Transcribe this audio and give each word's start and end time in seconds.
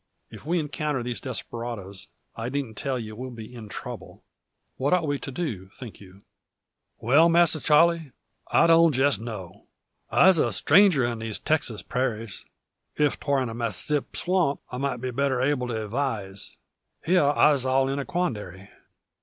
If 0.31 0.47
we 0.47 0.57
encounter 0.57 1.03
these 1.03 1.21
desperadoes, 1.21 2.07
I 2.35 2.49
needn't 2.49 2.75
tell 2.75 2.97
you 2.97 3.15
we'll 3.15 3.29
be 3.29 3.53
in 3.53 3.69
trouble. 3.69 4.23
What 4.77 4.93
ought 4.93 5.05
we 5.05 5.19
to 5.19 5.29
do, 5.31 5.67
think 5.69 6.01
you?" 6.01 6.23
"Well 6.97 7.29
Masser 7.29 7.59
Charle, 7.59 7.99
I 8.47 8.65
don't 8.65 8.93
jest 8.93 9.19
know. 9.19 9.67
I'se 10.09 10.39
a 10.39 10.51
stranger 10.53 11.05
on 11.05 11.19
these 11.19 11.37
Texas 11.37 11.83
prairies. 11.83 12.45
If 12.95 13.19
'twar 13.19 13.43
in 13.43 13.49
a 13.49 13.53
Massissip 13.53 14.15
swamp, 14.17 14.59
I 14.71 14.79
might 14.79 15.01
be 15.01 15.11
better 15.11 15.39
able 15.39 15.67
to 15.67 15.85
advise. 15.85 16.57
Hyar 17.05 17.35
I'se 17.37 17.65
all 17.65 17.87
in 17.87 17.99
a 17.99 18.03
quandairy." 18.05 18.69